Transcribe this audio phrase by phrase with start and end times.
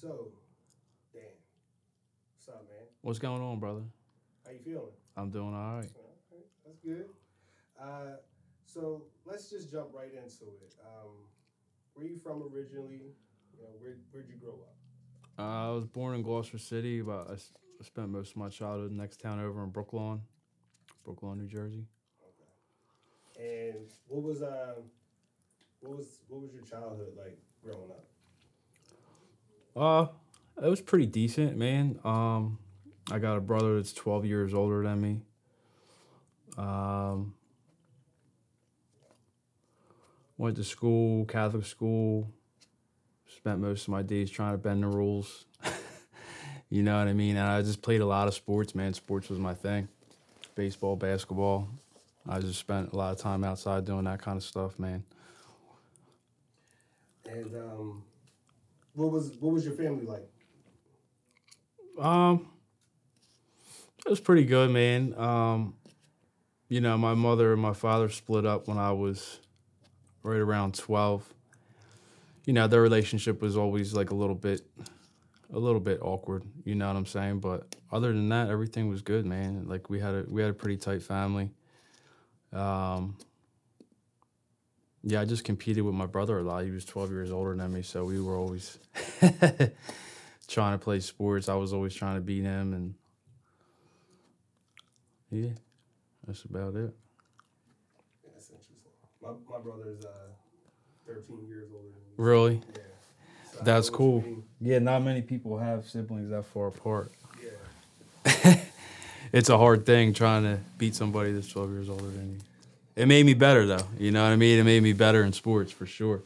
[0.00, 0.28] So,
[1.12, 1.22] Dan,
[2.36, 2.86] what's up, man?
[3.02, 3.82] What's going on, brother?
[4.46, 4.92] How you feeling?
[5.16, 5.90] I'm doing all right.
[6.30, 7.06] Okay, that's good.
[7.80, 8.16] Uh,
[8.64, 10.74] so let's just jump right into it.
[10.84, 11.10] Um,
[11.94, 13.10] where you from originally?
[13.56, 14.76] You know, where where'd you grow up?
[15.36, 18.48] Uh, I was born in Gloucester City, but I, s- I spent most of my
[18.48, 20.20] childhood next town over in Brooklawn,
[21.06, 21.86] Brooklawn, New Jersey.
[23.36, 23.74] Okay.
[23.74, 24.84] And what was um,
[25.80, 28.04] what was what was your childhood like growing up?
[29.78, 30.08] Uh,
[30.60, 32.00] it was pretty decent, man.
[32.04, 32.58] Um,
[33.12, 35.20] I got a brother that's 12 years older than me.
[36.56, 37.34] Um,
[40.36, 42.28] went to school, Catholic school.
[43.28, 45.44] Spent most of my days trying to bend the rules.
[46.70, 47.36] you know what I mean?
[47.36, 48.92] And I just played a lot of sports, man.
[48.94, 49.86] Sports was my thing.
[50.56, 51.68] Baseball, basketball.
[52.28, 55.04] I just spent a lot of time outside doing that kind of stuff, man.
[57.26, 58.02] And um,
[58.98, 60.28] what was what was your family like?
[62.04, 62.48] Um,
[64.04, 65.14] it was pretty good, man.
[65.16, 65.74] Um,
[66.68, 69.38] you know, my mother and my father split up when I was
[70.22, 71.32] right around twelve.
[72.44, 74.62] You know, their relationship was always like a little bit,
[75.52, 76.42] a little bit awkward.
[76.64, 77.40] You know what I'm saying?
[77.40, 79.66] But other than that, everything was good, man.
[79.68, 81.50] Like we had a we had a pretty tight family.
[82.52, 83.16] Um,
[85.02, 86.64] yeah, I just competed with my brother a lot.
[86.64, 88.78] He was 12 years older than me, so we were always
[90.48, 91.48] trying to play sports.
[91.48, 92.94] I was always trying to beat him, and
[95.30, 95.50] yeah,
[96.26, 96.94] that's about it.
[98.24, 98.76] That's interesting.
[99.22, 100.08] My my brother's uh,
[101.06, 102.14] thirteen years older than me.
[102.16, 102.82] Really, Yeah.
[103.52, 104.44] So that's know what you cool.
[104.60, 107.12] Yeah, not many people have siblings that far apart.
[107.42, 108.60] Yeah.
[109.32, 112.38] It's a hard thing trying to beat somebody that's 12 years older than you.
[112.98, 113.86] It made me better though.
[113.96, 114.58] You know what I mean?
[114.58, 116.24] It made me better in sports for sure.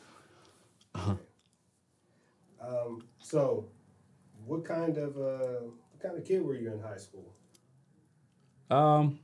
[2.60, 3.66] Um, so,
[4.46, 7.34] what kind of uh, what kind of kid were you in high school?
[8.70, 9.18] Um.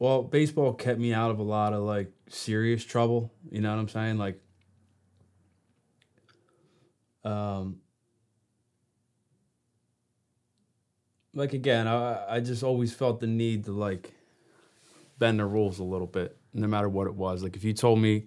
[0.00, 3.30] Well, baseball kept me out of a lot of like serious trouble.
[3.52, 4.18] You know what I'm saying?
[4.18, 4.40] Like,
[7.22, 7.76] um,
[11.40, 14.12] like again, I I just always felt the need to like
[15.18, 17.42] bend the rules a little bit, no matter what it was.
[17.42, 18.26] Like if you told me,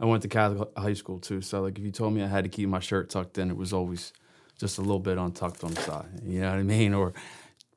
[0.00, 2.44] I went to Catholic high school too, so like if you told me I had
[2.44, 4.12] to keep my shirt tucked in, it was always
[4.58, 6.06] just a little bit untucked on the side.
[6.24, 6.94] You know what I mean?
[6.94, 7.12] Or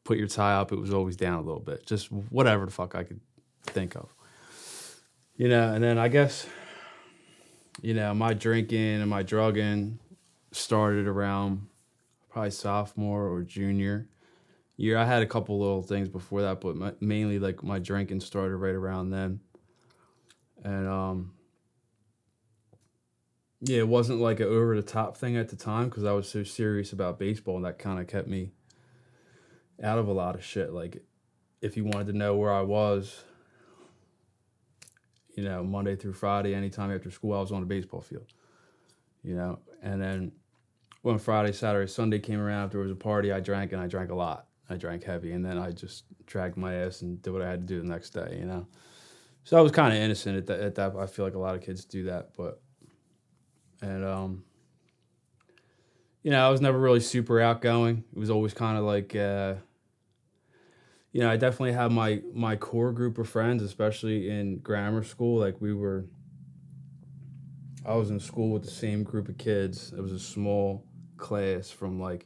[0.03, 1.85] put your tie up, it was always down a little bit.
[1.85, 3.19] Just whatever the fuck I could
[3.65, 4.13] think of.
[5.35, 6.47] You know, and then I guess,
[7.81, 9.99] you know, my drinking and my drugging
[10.51, 11.67] started around
[12.29, 14.07] probably sophomore or junior
[14.77, 14.97] year.
[14.97, 18.57] I had a couple little things before that, but my, mainly like my drinking started
[18.57, 19.39] right around then.
[20.63, 21.33] And um,
[23.61, 26.29] yeah, it wasn't like an over the top thing at the time because I was
[26.29, 28.51] so serious about baseball, and that kind of kept me
[29.81, 30.71] out of a lot of shit.
[30.71, 31.03] Like,
[31.61, 33.23] if you wanted to know where I was,
[35.35, 38.27] you know, Monday through Friday, anytime after school, I was on the baseball field.
[39.23, 40.31] You know, and then
[41.01, 43.87] when Friday, Saturday, Sunday came around, if there was a party, I drank and I
[43.87, 44.47] drank a lot.
[44.69, 47.61] I drank heavy, and then I just dragged my ass and did what I had
[47.61, 48.37] to do the next day.
[48.39, 48.67] You know,
[49.43, 50.95] so I was kind of innocent at that, at that.
[50.95, 52.61] I feel like a lot of kids do that, but
[53.81, 54.43] and um,
[56.23, 58.03] you know, I was never really super outgoing.
[58.11, 59.55] It was always kind of like, uh,
[61.11, 65.39] you know, I definitely had my my core group of friends, especially in grammar school.
[65.39, 66.05] Like we were,
[67.85, 69.93] I was in school with the same group of kids.
[69.95, 70.83] It was a small
[71.17, 72.25] class from like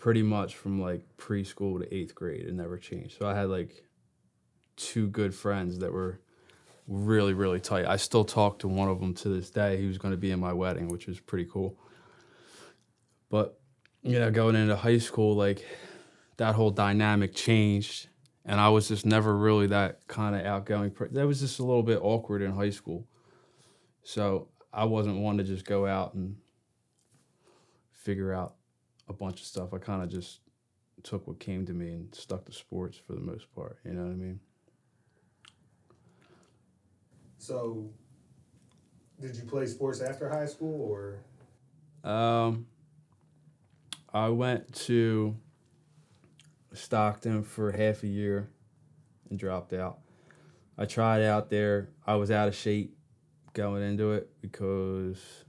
[0.00, 2.46] pretty much from like preschool to eighth grade.
[2.46, 3.18] It never changed.
[3.18, 3.84] So I had like
[4.76, 6.18] two good friends that were
[6.88, 7.86] really really tight.
[7.86, 9.76] I still talk to one of them to this day.
[9.76, 11.78] He was going to be in my wedding, which was pretty cool.
[13.28, 13.60] But
[14.02, 15.64] you know, going into high school, like
[16.38, 18.08] that whole dynamic changed,
[18.46, 20.92] and I was just never really that kind of outgoing.
[21.12, 23.06] That was just a little bit awkward in high school.
[24.02, 26.36] So I wasn't one to just go out and
[27.92, 28.54] figure out
[29.10, 29.74] a bunch of stuff.
[29.74, 30.40] I kind of just
[31.02, 33.78] took what came to me and stuck to sports for the most part.
[33.84, 34.40] You know what I mean?
[37.38, 37.90] So,
[39.20, 41.18] did you play sports after high school, or
[42.08, 42.66] Um,
[44.12, 45.36] I went to
[46.72, 48.48] Stockton for half a year
[49.28, 50.00] and dropped out.
[50.78, 51.90] I tried out there.
[52.06, 52.96] I was out of shape
[53.52, 55.44] going into it because,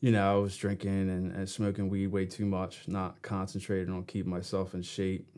[0.00, 4.04] you know, I was drinking and, and smoking weed way too much, not concentrating on
[4.04, 5.28] keeping myself in shape.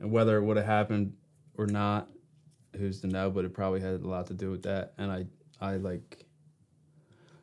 [0.00, 1.14] And whether it would have happened
[1.56, 2.08] or not,
[2.76, 4.94] who's to know, but it probably had a lot to do with that.
[4.98, 5.26] And I
[5.60, 6.26] I like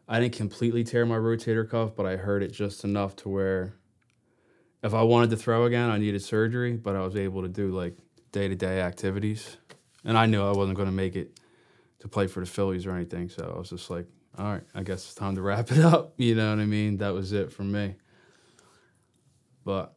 [0.07, 3.75] I didn't completely tear my rotator cuff, but I hurt it just enough to where
[4.83, 7.71] if I wanted to throw again, I needed surgery, but I was able to do
[7.71, 7.97] like
[8.31, 9.57] day to day activities.
[10.03, 11.39] And I knew I wasn't going to make it
[11.99, 13.29] to play for the Phillies or anything.
[13.29, 14.07] So I was just like,
[14.37, 16.13] all right, I guess it's time to wrap it up.
[16.17, 16.97] You know what I mean?
[16.97, 17.95] That was it for me.
[19.63, 19.93] But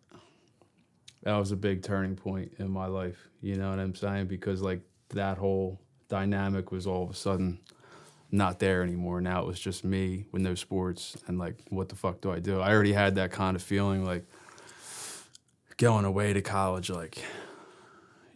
[1.23, 3.29] that was a big turning point in my life.
[3.41, 4.27] You know what I'm saying?
[4.27, 7.61] Because like that whole dynamic was all of a sudden
[8.31, 9.21] not there anymore.
[9.21, 12.41] Now it was just me with no sports and like, what the fuck do I
[12.41, 12.61] do?
[12.61, 14.27] I already had that kind of feeling like
[15.77, 17.23] going away to college, like,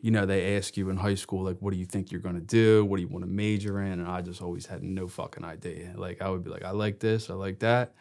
[0.01, 2.41] you know, they ask you in high school, like, what do you think you're gonna
[2.41, 2.85] do?
[2.85, 3.93] What do you wanna major in?
[3.93, 5.93] And I just always had no fucking idea.
[5.97, 7.95] Like, I would be like, I like this, I like that.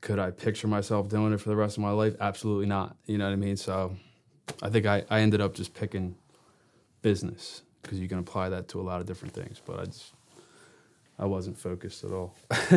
[0.00, 2.14] Could I picture myself doing it for the rest of my life?
[2.20, 2.96] Absolutely not.
[3.06, 3.56] You know what I mean?
[3.56, 3.96] So
[4.62, 6.14] I think I, I ended up just picking
[7.02, 9.60] business because you can apply that to a lot of different things.
[9.64, 10.12] But I just,
[11.18, 12.36] I wasn't focused at all.
[12.50, 12.70] I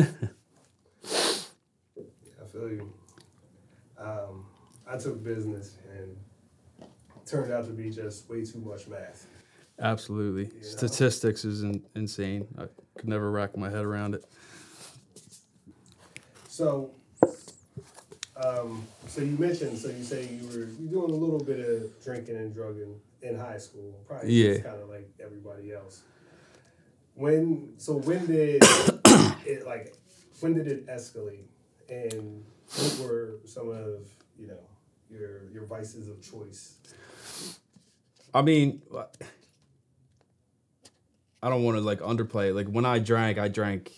[2.50, 2.92] feel you.
[3.98, 4.46] Um,
[4.86, 6.16] I took business and
[7.26, 9.26] turned out to be just way too much math.
[9.80, 10.44] Absolutely.
[10.44, 10.68] You know?
[10.68, 12.46] Statistics is in, insane.
[12.58, 12.64] I
[12.96, 14.24] could never rack my head around it.
[16.48, 16.90] So,
[18.36, 22.02] um, so you mentioned, so you say you were you doing a little bit of
[22.04, 24.58] drinking and drugging in high school, probably Yeah.
[24.60, 26.02] kind of like everybody else.
[27.14, 28.62] When so when did
[29.46, 29.94] it like
[30.40, 31.44] when did it escalate,
[31.88, 32.44] and
[32.76, 34.08] what were some of
[34.38, 34.60] you know
[35.10, 36.74] your your vices of choice?
[38.34, 38.82] I mean,
[41.42, 42.54] I don't want to like underplay it.
[42.54, 43.92] Like when I drank, I drank.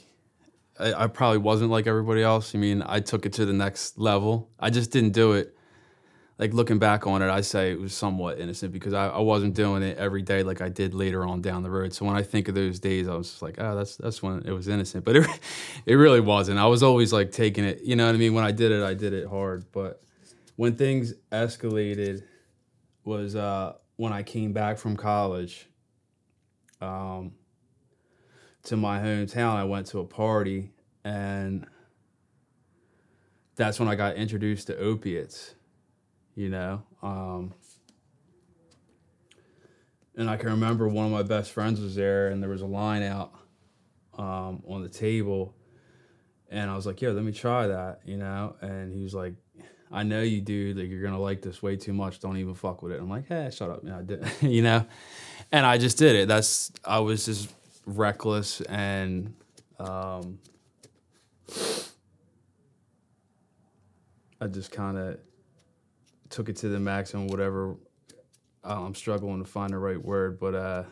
[0.79, 2.55] I, I probably wasn't like everybody else.
[2.55, 4.51] I mean, I took it to the next level.
[4.59, 5.57] I just didn't do it.
[6.37, 9.55] Like looking back on it, I say it was somewhat innocent because I, I wasn't
[9.55, 11.93] doing it every day like I did later on down the road.
[11.93, 14.43] So when I think of those days, I was just like, oh, that's that's when
[14.45, 15.05] it was innocent.
[15.05, 15.29] But it
[15.87, 16.59] it really wasn't.
[16.59, 17.83] I was always like taking it.
[17.83, 18.35] You know what I mean?
[18.35, 19.67] When I did it, I did it hard.
[19.71, 20.03] But
[20.57, 22.25] when things escalated,
[23.05, 25.67] was uh, when I came back from college
[26.81, 27.33] um,
[28.65, 29.57] to my hometown.
[29.57, 30.73] I went to a party,
[31.05, 31.67] and
[33.57, 35.55] that's when I got introduced to opiates,
[36.35, 36.83] you know.
[37.03, 37.55] Um,
[40.17, 42.67] and I can remember one of my best friends was there, and there was a
[42.67, 43.33] line out
[44.19, 45.55] um, on the table.
[46.51, 48.55] And I was like, yo, let me try that, you know?
[48.61, 49.35] And he was like,
[49.93, 50.75] I know you, do.
[50.75, 52.21] Like, you're gonna like this way too much.
[52.21, 53.01] Don't even fuck with it.
[53.01, 53.83] I'm like, hey, shut up.
[53.85, 54.27] Yeah, I did.
[54.41, 54.87] you know,
[55.53, 56.29] and I just did it.
[56.29, 57.53] That's I was just
[57.87, 59.35] reckless and
[59.79, 60.39] um,
[64.41, 65.19] I just kind of
[66.31, 67.29] took it to the maximum.
[67.29, 67.77] Whatever.
[68.65, 70.85] Uh, I'm struggling to find the right word, but uh,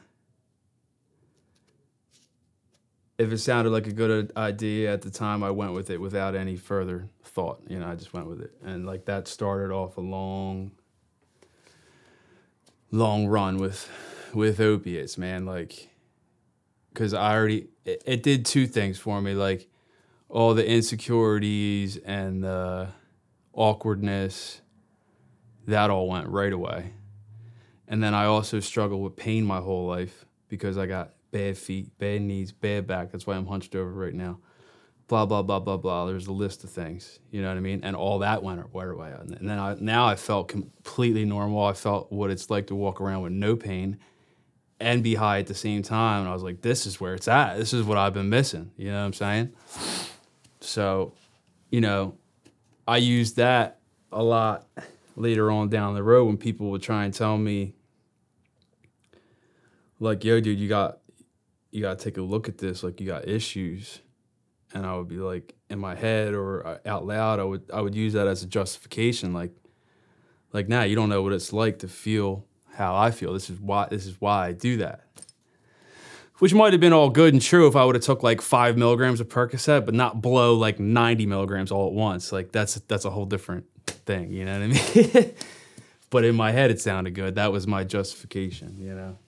[3.19, 6.35] if it sounded like a good idea at the time, I went with it without
[6.35, 7.63] any further thought.
[7.69, 10.73] You know, I just went with it, and like that started off a long,
[12.91, 13.89] long run with
[14.33, 15.45] with opiates, man.
[15.45, 15.91] Like,
[16.93, 19.69] because I already it, it did two things for me, like
[20.29, 22.89] all the insecurities and the
[23.53, 24.61] awkwardness.
[25.67, 26.93] That all went right away,
[27.87, 31.99] and then I also struggled with pain my whole life because I got bad feet,
[31.99, 33.11] bad knees, bad back.
[33.11, 34.39] That's why I'm hunched over right now.
[35.09, 36.07] Blah blah blah blah blah.
[36.07, 38.91] There's a list of things, you know what I mean, and all that went went
[38.91, 39.13] away.
[39.19, 41.65] And then I, now I felt completely normal.
[41.65, 43.99] I felt what it's like to walk around with no pain
[44.79, 46.21] and be high at the same time.
[46.21, 47.57] And I was like, this is where it's at.
[47.57, 48.71] This is what I've been missing.
[48.77, 49.53] You know what I'm saying?
[50.61, 51.13] So,
[51.71, 52.15] you know,
[52.87, 53.79] I used that
[54.11, 54.67] a lot
[55.15, 57.75] later on down the road when people would try and tell me,
[60.01, 60.99] like, yo, dude, you got
[61.73, 62.85] you got to take a look at this.
[62.85, 63.99] Like, you got issues.
[64.75, 67.81] And I would be like, in my head or uh, out loud, I would I
[67.81, 69.33] would use that as a justification.
[69.33, 69.53] Like,
[70.53, 73.33] like now nah, you don't know what it's like to feel how I feel.
[73.33, 75.07] This is why this is why I do that.
[76.39, 78.77] Which might have been all good and true if I would have took like five
[78.77, 82.33] milligrams of Percocet, but not blow like ninety milligrams all at once.
[82.33, 84.31] Like that's that's a whole different thing.
[84.31, 85.35] You know what I mean?
[86.11, 87.37] but in my head, it sounded good.
[87.37, 88.77] That was my justification.
[88.79, 89.19] You know.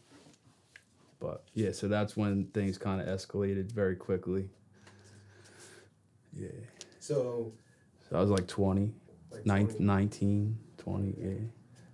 [1.24, 4.50] But yeah, so that's when things kind of escalated very quickly.
[6.34, 6.48] Yeah.
[7.00, 7.52] So,
[8.10, 8.92] So I was like 20,
[9.30, 11.28] like nine- 20 19, 20, yeah.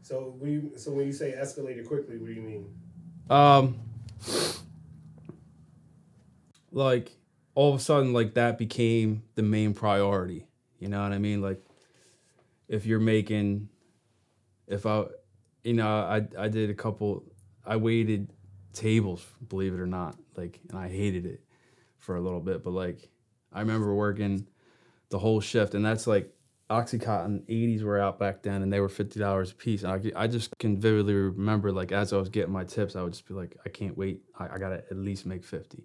[0.03, 2.75] So when you so when you say escalated quickly, what do you mean?
[3.31, 3.79] Um,
[6.73, 7.13] like
[7.55, 10.47] all of a sudden, like that became the main priority.
[10.81, 11.41] You know what I mean?
[11.41, 11.63] Like,
[12.67, 13.69] if you're making,
[14.67, 15.05] if I,
[15.63, 17.23] you know, I I did a couple,
[17.65, 18.33] I waited
[18.73, 21.43] tables, believe it or not, like, and I hated it
[21.99, 22.63] for a little bit.
[22.63, 23.09] But like,
[23.53, 24.47] I remember working
[25.11, 26.33] the whole shift, and that's like
[26.71, 29.83] OxyContin 80s were out back then, and they were fifty dollars a piece.
[29.83, 33.03] And I, I just can vividly remember like as I was getting my tips, I
[33.03, 34.23] would just be like, I can't wait.
[34.39, 35.85] I, I gotta at least make fifty.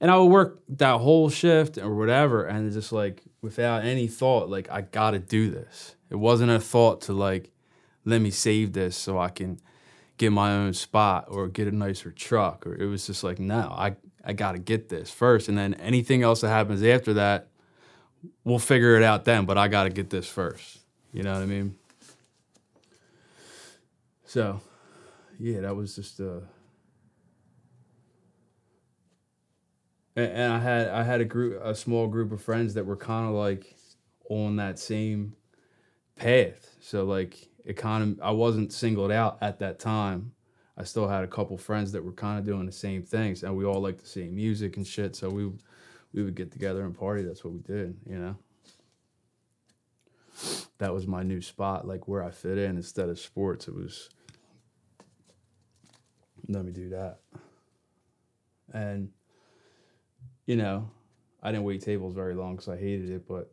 [0.00, 4.50] And I would work that whole shift or whatever, and just like without any thought,
[4.50, 5.94] like I gotta do this.
[6.10, 7.52] It wasn't a thought to like,
[8.04, 9.60] let me save this so I can
[10.16, 12.66] get my own spot or get a nicer truck.
[12.66, 16.22] Or it was just like, no, I I gotta get this first, and then anything
[16.22, 17.48] else that happens after that
[18.44, 20.80] we'll figure it out then, but I got to get this first.
[21.12, 21.76] You know what I mean?
[24.24, 24.60] So,
[25.38, 26.40] yeah, that was just uh
[30.14, 32.96] and, and I had I had a group a small group of friends that were
[32.96, 33.76] kind of like
[34.28, 35.34] on that same
[36.16, 36.74] path.
[36.80, 40.32] So like of I wasn't singled out at that time.
[40.78, 43.56] I still had a couple friends that were kind of doing the same things, and
[43.56, 45.16] we all liked the same music and shit.
[45.16, 45.50] So we
[46.12, 47.22] we would get together and party.
[47.22, 48.36] That's what we did, you know.
[50.78, 53.68] That was my new spot, like where I fit in instead of sports.
[53.68, 54.10] It was
[56.48, 57.18] let me do that.
[58.72, 59.10] And
[60.46, 60.90] you know,
[61.42, 63.50] I didn't wait tables very long because I hated it, but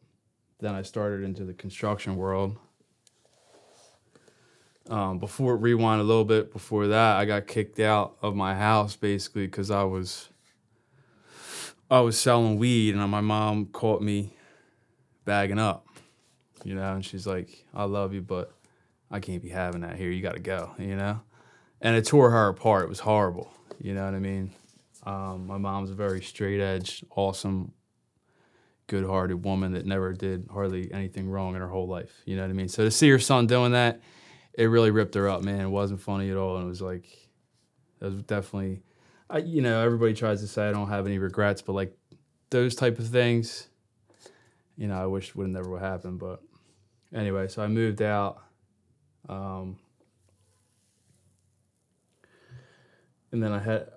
[0.60, 2.58] then I started into the construction world.
[4.90, 8.96] Um, before rewind a little bit before that, I got kicked out of my house
[8.98, 10.30] basically because I was
[11.90, 14.34] I was selling weed and my mom caught me
[15.26, 15.88] bagging up,
[16.64, 18.52] you know, and she's like, I love you, but
[19.12, 20.10] I can't be having that here.
[20.10, 21.22] You got to go, you know?
[21.82, 22.86] And it tore her apart.
[22.86, 24.52] It was horrible, you know what I mean?
[25.06, 27.74] Um, my mom's a very straight edge, awesome,
[28.88, 32.42] good hearted woman that never did hardly anything wrong in her whole life, you know
[32.42, 32.70] what I mean?
[32.70, 34.02] So to see her son doing that,
[34.54, 35.62] it really ripped her up, man.
[35.62, 36.58] It wasn't funny at all.
[36.58, 37.06] And it was like,
[38.02, 38.84] it was definitely
[39.34, 41.98] I, you know, everybody tries to say I don't have any regrets, but like
[42.52, 43.68] those type of things,
[44.78, 46.18] you know, I wish would never would happen.
[46.18, 46.40] But
[47.12, 48.44] anyway, so I moved out.
[49.28, 49.78] Um,
[53.32, 53.90] and then I had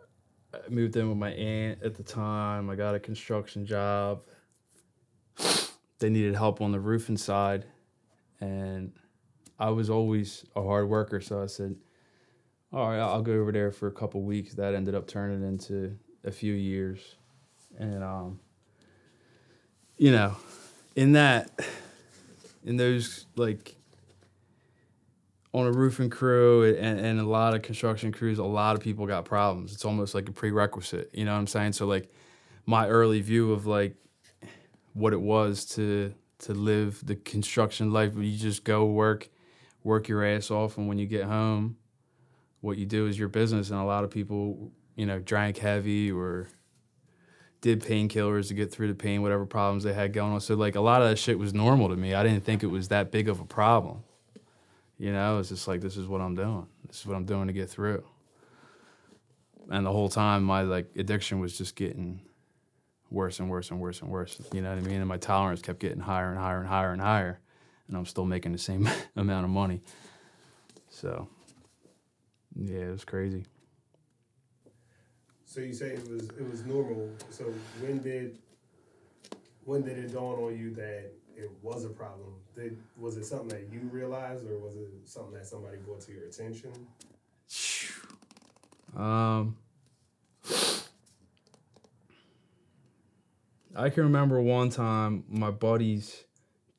[0.55, 2.71] I moved in with my aunt at the time.
[2.71, 4.23] I got a construction job.
[5.99, 7.67] They needed help on the roofing side,
[8.41, 8.93] and
[9.59, 11.21] I was always a hard worker.
[11.21, 11.77] So I said,
[12.73, 14.55] all right, I'll go over there for a couple weeks.
[14.55, 17.17] That ended up turning into a few years,
[17.79, 18.41] and um,
[19.97, 20.37] you know,
[20.95, 21.51] in that,
[22.65, 23.77] in those like
[25.57, 29.07] on a roofing crew and, and a lot of construction crews, a lot of people
[29.07, 29.73] got problems.
[29.73, 31.73] It's almost like a prerequisite, you know what I'm saying?
[31.73, 32.13] So like
[32.67, 33.95] my early view of like
[34.93, 39.31] what it was to to live the construction life, you just go work,
[39.87, 41.77] work your ass off, and when you get home,
[42.61, 43.71] what you do is your business.
[43.71, 46.49] And a lot of people, you know, drank heavy or
[47.61, 50.41] did painkillers to get through the pain, whatever problems they had going on.
[50.41, 52.15] So like a lot of that shit was normal to me.
[52.15, 54.03] I didn't think it was that big of a problem.
[54.99, 56.67] You know, it's just like this is what I'm doing.
[56.89, 58.05] This is what I'm doing to get through.
[59.71, 62.23] And the whole time my like addiction was just getting
[63.09, 64.41] worse and worse and worse and worse.
[64.53, 64.99] You know what I mean?
[64.99, 67.41] And my tolerance kept getting higher and higher and higher and higher.
[67.89, 69.81] And I'm still making the same amount of money.
[70.89, 71.29] So
[72.55, 73.45] yeah, it was crazy.
[75.45, 77.11] So you say it was it was normal.
[77.31, 77.45] So
[77.81, 78.39] when did
[79.65, 82.35] when did it dawn on you that it was a problem?
[82.55, 86.13] Did was it something that you realized, or was it something that somebody brought to
[86.13, 86.73] your attention?
[88.97, 89.57] Um,
[93.75, 96.25] I can remember one time my buddy's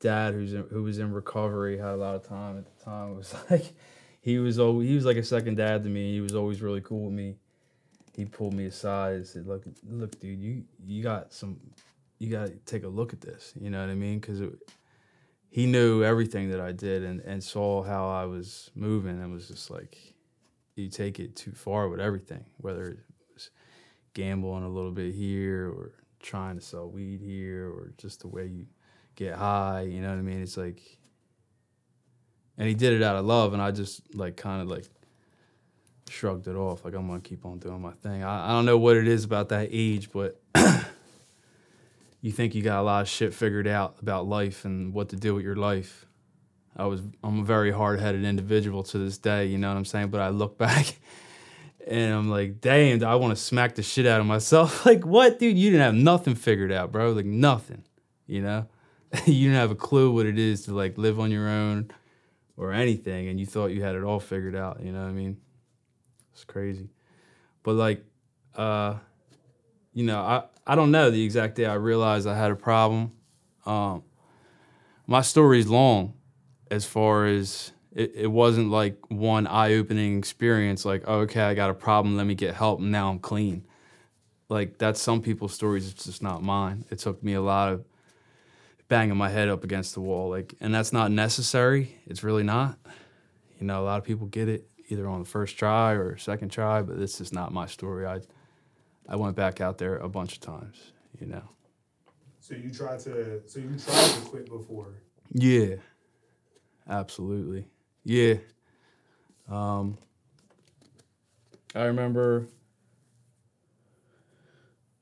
[0.00, 3.12] dad, who's in, who was in recovery, had a lot of time at the time.
[3.12, 3.74] It was like
[4.20, 6.12] he was always, he was like a second dad to me.
[6.12, 7.36] He was always really cool with me.
[8.16, 11.58] He pulled me aside and said, "Look, look, dude, you you got some,
[12.18, 13.52] you got to take a look at this.
[13.60, 14.18] You know what I mean?
[14.18, 14.40] Because
[15.50, 19.48] he knew everything that I did and and saw how I was moving and was
[19.48, 19.96] just like,
[20.74, 22.98] you take it too far with everything, whether it
[23.34, 23.50] was
[24.14, 28.46] gambling a little bit here or trying to sell weed here or just the way
[28.46, 28.66] you
[29.18, 29.82] get high.
[29.82, 30.42] You know what I mean?
[30.42, 30.98] It's like."
[32.58, 34.84] and he did it out of love and i just like kind of like
[36.10, 38.78] shrugged it off like i'm gonna keep on doing my thing i, I don't know
[38.78, 40.40] what it is about that age but
[42.20, 45.16] you think you got a lot of shit figured out about life and what to
[45.16, 46.06] do with your life
[46.76, 50.08] i was i'm a very hard-headed individual to this day you know what i'm saying
[50.08, 50.98] but i look back
[51.86, 55.38] and i'm like damn i want to smack the shit out of myself like what
[55.38, 57.84] dude you didn't have nothing figured out bro like nothing
[58.26, 58.66] you know
[59.26, 61.90] you didn't have a clue what it is to like live on your own
[62.56, 65.12] or anything and you thought you had it all figured out, you know what I
[65.12, 65.38] mean?
[66.32, 66.90] It's crazy.
[67.62, 68.04] But like
[68.54, 68.94] uh
[69.98, 73.10] you know, I, I don't know the exact day I realized I had a problem.
[73.66, 74.04] Um,
[75.08, 76.14] my story's long
[76.70, 81.54] as far as it, it wasn't like one eye opening experience, like, oh, okay, I
[81.54, 83.66] got a problem, let me get help, and now I'm clean.
[84.48, 86.84] Like, that's some people's stories, it's just not mine.
[86.90, 87.84] It took me a lot of
[88.88, 92.00] banging my head up against the wall, like, and that's not necessary.
[92.06, 92.78] It's really not.
[93.60, 96.50] You know, a lot of people get it either on the first try or second
[96.50, 98.06] try, but this is not my story.
[98.06, 98.20] I,
[99.08, 101.42] I went back out there a bunch of times, you know.
[102.40, 104.94] So you tried to, so you tried to quit before.
[105.32, 105.76] Yeah,
[106.88, 107.66] absolutely.
[108.04, 108.36] Yeah.
[109.50, 109.98] Um,
[111.74, 112.46] I remember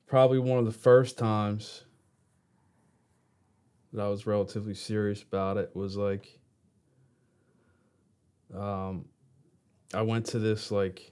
[0.07, 1.83] probably one of the first times
[3.97, 6.39] that I was relatively serious about it was like
[8.55, 9.05] um,
[9.93, 11.11] I went to this like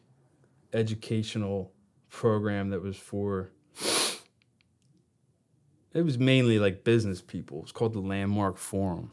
[0.72, 1.72] educational
[2.10, 3.52] program that was for
[5.94, 7.64] it was mainly like business people.
[7.64, 9.12] It's called the Landmark Forum.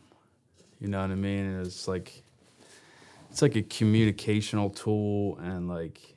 [0.78, 1.46] You know what I mean?
[1.46, 2.22] And it's like
[3.30, 6.16] it's like a communicational tool and like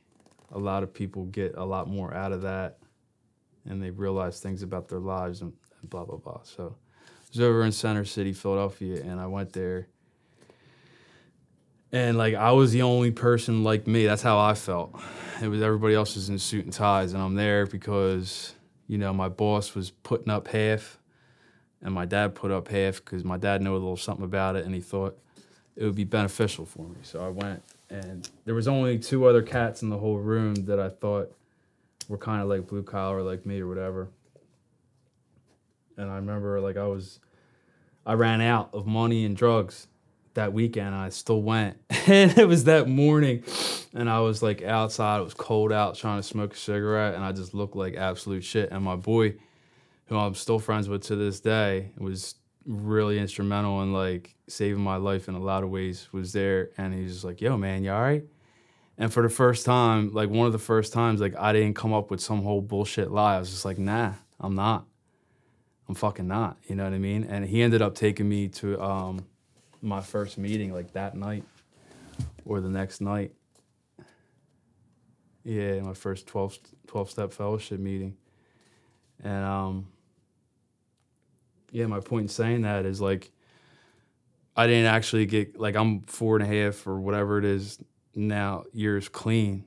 [0.52, 2.80] a lot of people get a lot more out of that
[3.64, 6.42] and they realize things about their lives and, blah blah blah.
[6.44, 6.76] So
[7.36, 9.88] was over in Center City, Philadelphia, and I went there
[11.96, 14.06] and like I was the only person like me.
[14.06, 15.00] That's how I felt.
[15.42, 18.54] It was everybody else was in suit and ties, and I'm there because
[18.88, 21.00] you know my boss was putting up half,
[21.82, 24.66] and my dad put up half because my dad knew a little something about it,
[24.66, 25.18] and he thought
[25.78, 26.98] it would be beneficial for me.
[27.04, 30.82] So I went, and there was only two other cats in the whole room that
[30.82, 31.32] I thought
[32.10, 34.10] were kind of like blue collar, like me or whatever.
[35.98, 37.20] And I remember like I was,
[38.06, 39.88] I ran out of money and drugs
[40.36, 40.94] that weekend.
[40.94, 43.44] I still went, and it was that morning,
[43.94, 45.20] and I was like outside.
[45.20, 48.44] It was cold out, trying to smoke a cigarette, and I just looked like absolute
[48.44, 48.72] shit.
[48.72, 49.36] And my boy,
[50.06, 52.36] who I'm still friends with to this day, was
[52.66, 56.08] really instrumental in like saving my life in a lot of ways.
[56.12, 58.24] Was there, and he's just like, "Yo, man, you all right?"
[58.98, 61.94] And for the first time, like one of the first times, like I didn't come
[61.94, 63.36] up with some whole bullshit lie.
[63.36, 64.86] I was just like, "Nah, I'm not.
[65.88, 67.24] I'm fucking not." You know what I mean?
[67.26, 68.82] And he ended up taking me to.
[68.82, 69.26] um
[69.86, 71.44] my first meeting like that night
[72.46, 73.32] or the next night.
[75.44, 78.18] Yeah, my first 12, 12 step fellowship meeting.
[79.24, 79.88] And um
[81.72, 83.32] yeah, my point in saying that is like
[84.56, 87.78] I didn't actually get like I'm four and a half or whatever it is
[88.16, 89.66] now years clean.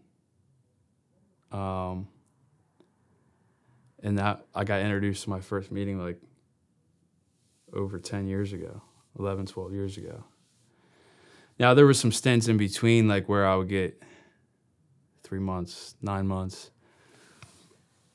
[1.52, 2.08] Um
[4.02, 6.20] and that I got introduced to my first meeting like
[7.72, 8.82] over 10 years ago.
[9.18, 10.24] 11, 12 years ago.
[11.58, 14.00] Now, there were some stints in between, like where I would get
[15.24, 16.70] three months, nine months.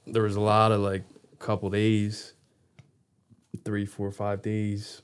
[0.07, 2.33] There was a lot of like a couple days,
[3.65, 5.01] three, four, five days,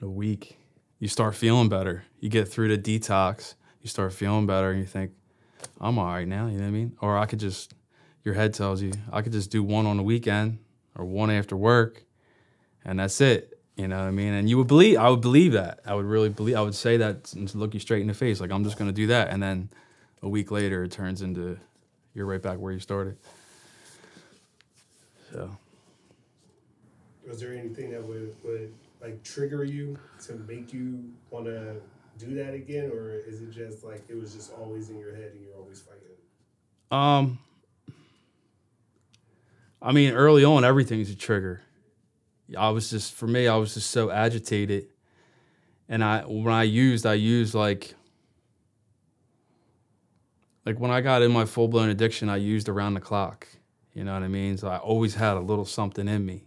[0.00, 0.58] a week.
[0.98, 2.04] You start feeling better.
[2.20, 5.12] You get through the detox, you start feeling better, and you think,
[5.80, 6.96] I'm all right now, you know what I mean?
[7.00, 7.74] Or I could just,
[8.26, 10.58] your head tells you, I could just do one on the weekend
[10.94, 12.04] or one after work,
[12.84, 14.32] and that's it you know what I mean?
[14.32, 15.80] And you would believe, I would believe that.
[15.84, 18.40] I would really believe, I would say that and look you straight in the face,
[18.40, 19.28] like, I'm just going to do that.
[19.28, 19.68] And then
[20.22, 21.58] a week later, it turns into
[22.14, 23.18] you're right back where you started.
[25.30, 25.50] So.
[27.28, 31.76] Was there anything that would, would like trigger you to make you want to
[32.18, 32.90] do that again?
[32.90, 35.82] Or is it just like it was just always in your head and you're always
[35.82, 36.02] fighting?
[36.90, 37.38] Um,
[39.80, 41.62] I mean, early on, everything's a trigger
[42.56, 44.88] I was just for me, I was just so agitated.
[45.88, 47.94] And I when I used, I used like
[50.64, 53.48] like when I got in my full blown addiction, I used around the clock.
[53.94, 54.58] You know what I mean?
[54.58, 56.44] So I always had a little something in me.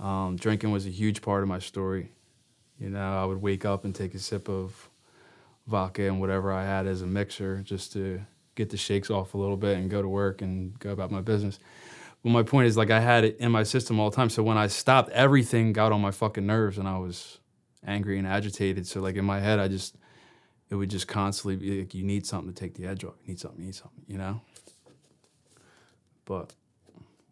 [0.00, 2.12] Um, drinking was a huge part of my story.
[2.78, 4.88] You know, I would wake up and take a sip of
[5.66, 8.20] vodka and whatever I had as a mixer just to
[8.58, 11.22] get the shakes off a little bit and go to work and go about my
[11.22, 11.58] business.
[12.22, 14.28] But my point is, like, I had it in my system all the time.
[14.28, 17.38] So when I stopped, everything got on my fucking nerves, and I was
[17.86, 18.86] angry and agitated.
[18.86, 19.96] So like in my head, I just
[20.70, 23.14] it would just constantly be like, you need something to take the edge off.
[23.24, 23.60] You need something.
[23.60, 24.02] You need something.
[24.06, 24.40] You know.
[26.24, 26.52] But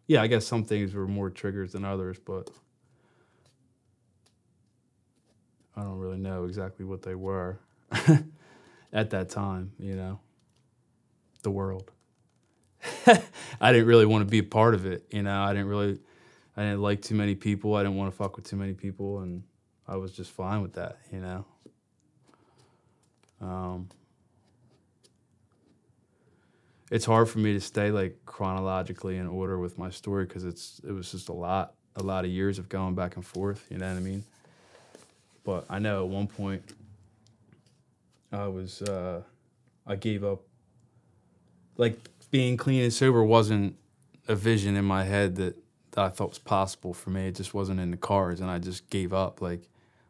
[0.07, 2.49] yeah, I guess some things were more triggers than others, but
[5.75, 7.59] I don't really know exactly what they were
[8.93, 9.73] at that time.
[9.77, 10.19] You know,
[11.43, 11.91] the world.
[13.61, 15.05] I didn't really want to be a part of it.
[15.11, 15.99] You know, I didn't really,
[16.55, 17.75] I didn't like too many people.
[17.75, 19.43] I didn't want to fuck with too many people, and
[19.87, 20.97] I was just fine with that.
[21.11, 21.45] You know.
[23.39, 23.89] Um,
[26.91, 30.81] it's hard for me to stay like chronologically in order with my story because it's
[30.87, 33.77] it was just a lot a lot of years of going back and forth you
[33.77, 34.23] know what i mean
[35.43, 36.63] but i know at one point
[38.31, 39.21] i was uh
[39.85, 40.41] i gave up
[41.77, 41.97] like
[42.31, 43.75] being clean and sober wasn't
[44.27, 45.55] a vision in my head that,
[45.91, 48.59] that i thought was possible for me it just wasn't in the cards and i
[48.59, 49.69] just gave up like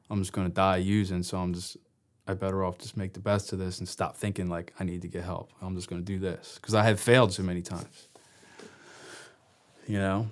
[0.09, 1.77] i'm just to die using so i'm just
[2.27, 5.01] I better off just make the best of this and stop thinking like I need
[5.03, 5.51] to get help.
[5.61, 8.07] I'm just to do this because I had failed so many times.
[9.87, 10.27] You know,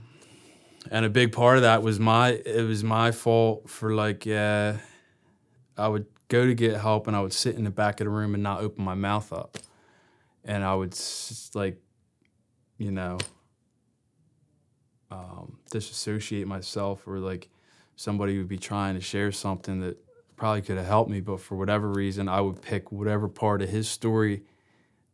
[0.91, 4.78] and a big part of that was my it was my fault for like yeah,
[5.78, 8.12] I would go to get help and I would sit in the back of the
[8.12, 9.58] room and not open my mouth up,
[10.45, 10.97] and I would
[11.53, 11.81] like,
[12.77, 13.17] you know,
[15.12, 17.49] um, disassociate myself or like
[17.95, 19.97] somebody would be trying to share something that
[20.36, 23.69] probably could have helped me, but for whatever reason, I would pick whatever part of
[23.69, 24.43] his story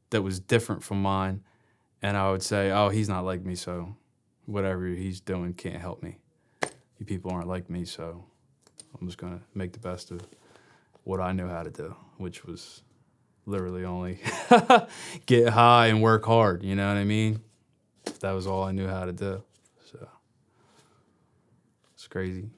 [0.09, 1.43] that was different from mine,
[2.01, 3.95] and I would say, "Oh, he's not like me, so
[4.45, 6.17] whatever he's doing can't help me.
[6.97, 8.25] You people aren't like me, so
[8.99, 10.21] I'm just gonna make the best of
[11.03, 12.83] what I know how to do, which was
[13.45, 14.19] literally only
[15.25, 16.63] get high and work hard.
[16.63, 17.41] You know what I mean?
[18.19, 19.43] That was all I knew how to do.
[19.91, 20.07] So
[21.93, 22.49] it's crazy.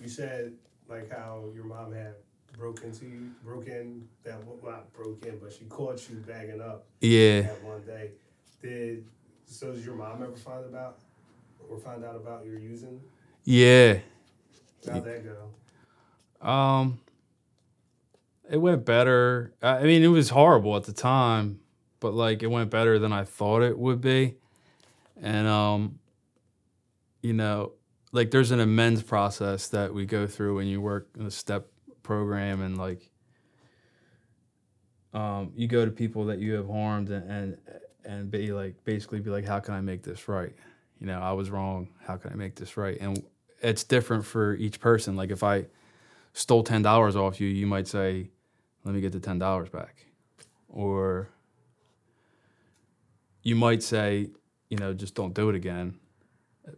[0.00, 0.52] You said
[0.88, 2.14] like how your mom had
[2.56, 6.60] broke into you, broke in that well, not broke in, but she caught you bagging
[6.60, 7.42] up Yeah.
[7.42, 8.10] that one day.
[8.62, 9.04] Did
[9.46, 9.72] so?
[9.72, 10.98] Does your mom ever find about
[11.68, 13.00] or find out about your using?
[13.44, 13.98] Yeah.
[14.90, 16.46] How'd that go?
[16.46, 16.98] Um,
[18.50, 19.54] it went better.
[19.62, 21.60] I mean, it was horrible at the time,
[22.00, 24.34] but like it went better than I thought it would be.
[25.22, 26.00] And um,
[27.22, 27.72] you know,
[28.10, 31.68] like there's an amends process that we go through when you work in a step
[32.02, 33.08] program, and like
[35.14, 37.58] um, you go to people that you have harmed and and
[38.04, 40.52] and be like basically be like, how can I make this right?
[40.98, 41.90] You know, I was wrong.
[42.04, 42.98] How can I make this right?
[43.00, 43.22] And
[43.62, 45.14] it's different for each person.
[45.14, 45.66] Like if I
[46.32, 48.30] stole ten dollars off you, you might say,
[48.84, 50.06] "Let me get the ten dollars back,"
[50.68, 51.28] or
[53.42, 54.30] you might say,
[54.68, 55.98] "You know, just don't do it again."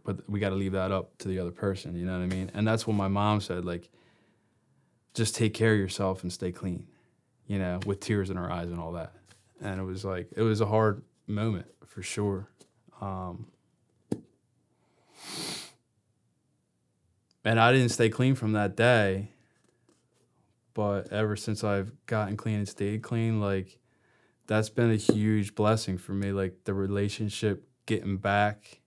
[0.03, 1.95] But we got to leave that up to the other person.
[1.95, 2.49] You know what I mean?
[2.53, 3.63] And that's what my mom said.
[3.63, 3.89] Like,
[5.13, 6.87] just take care of yourself and stay clean.
[7.47, 9.13] You know, with tears in her eyes and all that.
[9.61, 12.47] And it was like it was a hard moment for sure.
[13.01, 13.47] Um,
[17.43, 19.32] and I didn't stay clean from that day.
[20.73, 23.79] But ever since I've gotten clean and stayed clean, like
[24.47, 26.31] that's been a huge blessing for me.
[26.31, 28.81] Like the relationship getting back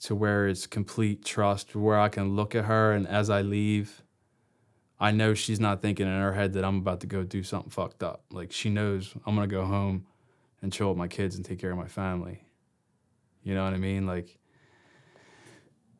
[0.00, 4.02] to where it's complete trust, where I can look at her and as I leave,
[4.98, 7.70] I know she's not thinking in her head that I'm about to go do something
[7.70, 8.24] fucked up.
[8.30, 10.06] Like she knows I'm gonna go home
[10.62, 12.42] and chill with my kids and take care of my family.
[13.42, 14.06] You know what I mean?
[14.06, 14.38] Like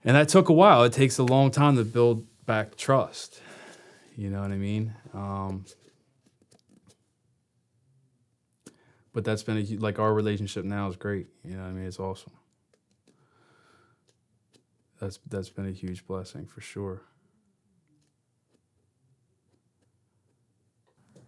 [0.05, 0.83] and that took a while.
[0.85, 3.41] It takes a long time to build back trust.
[4.17, 4.95] You know what I mean?
[5.15, 5.65] Um,
[9.13, 11.29] but that's been a, like our relationship now is great.
[11.45, 11.87] You know what I mean?
[11.87, 12.33] It's awesome.
[15.01, 17.03] That's that's been a huge blessing for sure.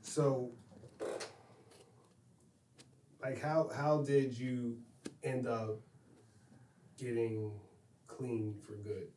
[0.03, 0.51] So,
[3.23, 4.77] like, how how did you
[5.25, 5.81] end up
[6.99, 7.53] getting
[8.07, 9.09] clean for good?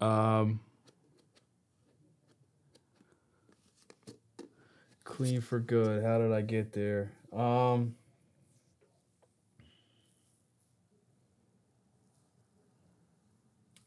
[0.00, 0.60] Um,
[5.10, 6.02] clean for good.
[6.04, 7.12] How did I get there?
[7.32, 7.96] Um,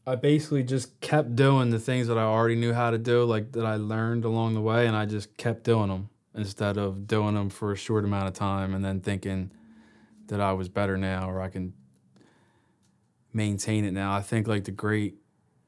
[0.06, 3.54] I basically just kept doing the things that I already knew how to do, like
[3.54, 7.36] that I learned along the way, and I just kept doing them instead of doing
[7.36, 9.52] them for a short amount of time and then thinking
[10.28, 11.74] that I was better now or I can
[13.32, 14.14] maintain it now.
[14.14, 15.16] I think like the great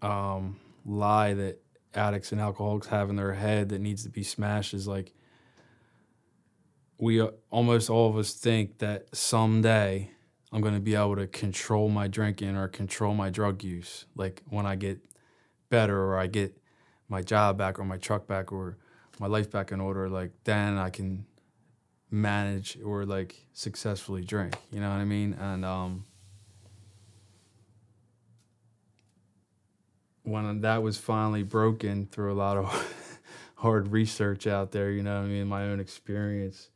[0.02, 1.62] um, lie that
[1.94, 5.14] addicts and alcoholics have in their head that needs to be smashed is like
[6.98, 10.10] we uh, almost all of us think that someday
[10.52, 14.06] I'm going to be able to control my drinking or control my drug use.
[14.16, 15.00] Like when I get
[15.70, 16.58] better or I get
[17.10, 18.78] my job back or my truck back or
[19.20, 21.26] my life back in order, like then I can
[22.10, 24.56] manage or like successfully drink.
[24.72, 25.34] You know what I mean?
[25.34, 26.06] And um,
[30.24, 33.20] when that was finally broken through a lot of
[33.56, 36.70] hard research out there, you know what I mean, my own experience.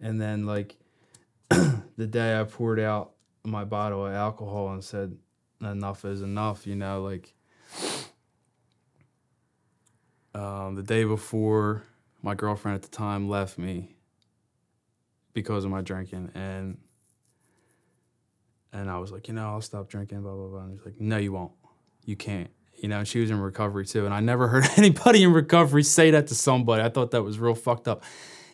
[0.00, 0.76] And then like
[1.50, 3.12] the day I poured out
[3.44, 5.16] my bottle of alcohol and said
[5.60, 7.34] enough is enough, you know, like
[10.34, 11.82] um, the day before
[12.22, 13.96] my girlfriend at the time left me
[15.32, 16.78] because of my drinking and
[18.72, 20.60] and I was like, you know, I'll stop drinking, blah blah blah.
[20.60, 21.52] And he's like, no, you won't.
[22.04, 22.50] You can't.
[22.76, 24.04] You know, she was in recovery too.
[24.04, 26.82] And I never heard anybody in recovery say that to somebody.
[26.82, 28.02] I thought that was real fucked up.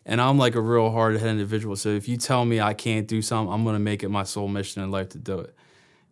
[0.07, 1.77] And I'm like a real hard headed individual.
[1.77, 4.49] So if you tell me I can't do something, I'm gonna make it my sole
[4.49, 5.55] mission in life to do it.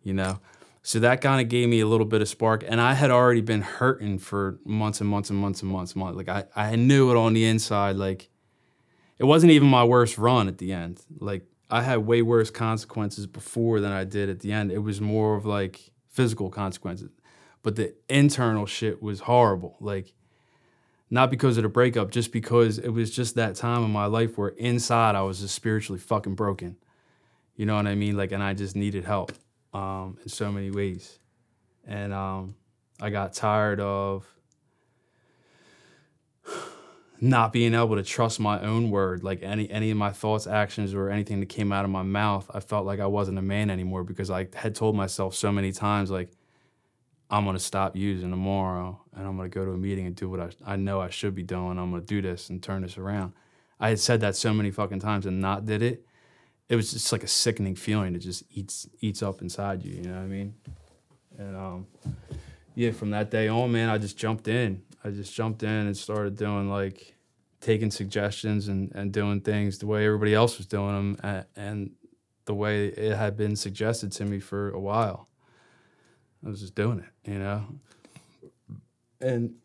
[0.03, 0.39] You know?
[0.81, 2.63] So that kind of gave me a little bit of spark.
[2.67, 6.01] And I had already been hurting for months and months and months and months and
[6.01, 6.17] months.
[6.17, 7.95] Like I, I knew it on the inside.
[7.95, 8.29] Like
[9.17, 11.01] it wasn't even my worst run at the end.
[11.19, 14.71] Like I had way worse consequences before than I did at the end.
[14.71, 17.11] It was more of like physical consequences.
[17.61, 19.75] But the internal shit was horrible.
[19.81, 20.13] Like
[21.09, 24.37] not because of the breakup, just because it was just that time in my life
[24.37, 26.77] where inside I was just spiritually fucking broken.
[27.55, 28.15] You know what I mean?
[28.15, 29.33] Like and I just needed help
[29.73, 31.19] um, in so many ways.
[31.85, 32.55] And um,
[33.01, 34.25] I got tired of
[37.21, 40.93] not being able to trust my own word, like any any of my thoughts, actions,
[40.93, 42.49] or anything that came out of my mouth.
[42.53, 45.71] I felt like I wasn't a man anymore because I had told myself so many
[45.71, 46.31] times, like,
[47.29, 50.39] I'm gonna stop using tomorrow, and I'm gonna go to a meeting and do what
[50.39, 51.77] I I know I should be doing.
[51.77, 53.33] I'm gonna do this and turn this around.
[53.79, 56.05] I had said that so many fucking times and not did it.
[56.67, 59.93] It was just like a sickening feeling that just eats eats up inside you.
[59.93, 60.53] You know what I mean?
[61.37, 61.87] And um,
[62.75, 64.81] yeah, from that day on, man, I just jumped in.
[65.03, 67.15] I just jumped in and started doing like
[67.61, 71.91] taking suggestions and, and doing things the way everybody else was doing them and, and
[72.45, 75.27] the way it had been suggested to me for a while.
[76.45, 77.65] I was just doing it, you know,
[79.19, 79.55] and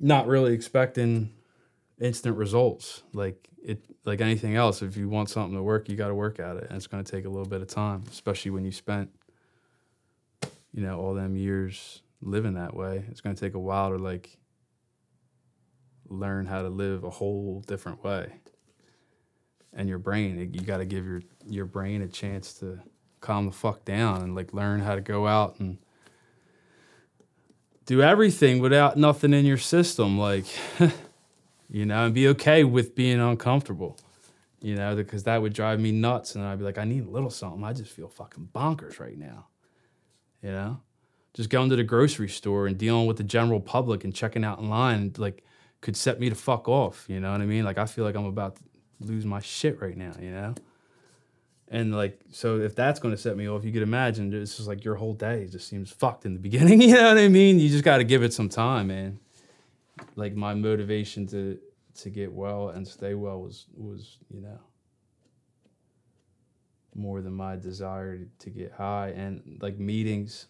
[0.00, 1.32] not really expecting
[2.00, 3.02] instant results.
[3.12, 6.40] Like it, like anything else, if you want something to work, you got to work
[6.40, 8.72] at it, and it's going to take a little bit of time, especially when you
[8.72, 9.10] spent,
[10.72, 13.04] you know, all them years living that way.
[13.10, 14.38] It's going to take a while to like
[16.08, 18.32] learn how to live a whole different way.
[19.72, 22.78] And your brain, you got to give your your brain a chance to
[23.24, 25.78] calm the fuck down and like learn how to go out and
[27.86, 30.44] do everything without nothing in your system like
[31.70, 33.98] you know and be okay with being uncomfortable
[34.60, 37.10] you know because that would drive me nuts and i'd be like i need a
[37.10, 37.64] little something.
[37.64, 39.46] I just feel fucking bonkers right now
[40.42, 40.80] you know?
[41.32, 44.60] Just going to the grocery store and dealing with the general public and checking out
[44.60, 45.42] in line like
[45.80, 47.64] could set me to fuck off you know what i mean?
[47.64, 48.62] Like i feel like i'm about to
[49.00, 50.54] lose my shit right now you know
[51.68, 54.68] and like, so if that's going to set me off, you could imagine it's just
[54.68, 56.80] like your whole day just seems fucked in the beginning.
[56.82, 57.58] You know what I mean?
[57.58, 59.18] You just got to give it some time, man.
[60.16, 61.58] Like my motivation to
[61.96, 64.58] to get well and stay well was was you know
[66.96, 70.46] more than my desire to, get high and like meetings.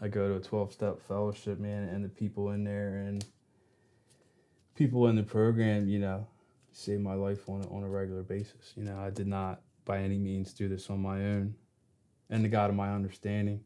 [0.00, 3.24] I go to a twelve step fellowship, man, and the people in there and
[4.74, 6.26] people in the program, you know,
[6.72, 8.72] save my life on on a regular basis.
[8.76, 11.54] You know, I did not by any means do this on my own.
[12.30, 13.60] And the God of my understanding,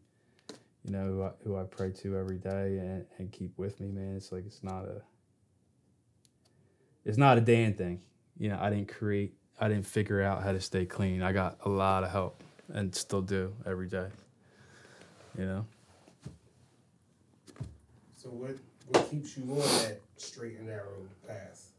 [0.85, 3.89] you know, who I, who I pray to every day and, and keep with me,
[3.89, 4.15] man.
[4.17, 5.03] It's like it's not a
[7.05, 8.01] it's not a Dan thing.
[8.39, 11.23] You know, I didn't create I didn't figure out how to stay clean.
[11.23, 12.41] I got a lot of help
[12.73, 14.07] and still do every day.
[15.37, 15.67] You know?
[18.17, 18.57] So what
[18.89, 21.72] what keeps you on that straight and narrow path?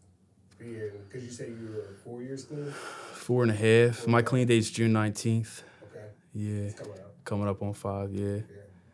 [0.63, 2.71] Being because you say you were four years clean.
[3.13, 4.07] Four and a half.
[4.07, 5.63] My clean date's June nineteenth.
[5.91, 6.65] Okay, Yeah.
[6.65, 7.23] it's coming up.
[7.25, 8.35] Coming up on five, yeah.
[8.35, 8.41] Yeah.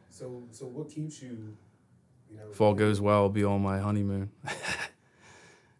[0.09, 1.55] So so what keeps you?
[2.29, 2.49] You know.
[2.51, 4.31] If all goes well, I'll be on my honeymoon.